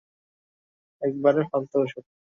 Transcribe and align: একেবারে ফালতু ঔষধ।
একেবারে 1.01 1.41
ফালতু 1.49 1.75
ঔষধ। 1.81 2.05